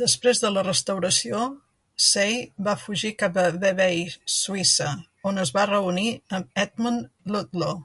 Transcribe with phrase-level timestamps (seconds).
[0.00, 1.38] Després de la restauració,
[2.06, 2.34] Say
[2.66, 4.02] va fugir cap a Vevey,
[4.32, 4.88] Suïssa,
[5.30, 6.10] on es va reunir
[6.40, 7.80] amb Edmund Ludlow.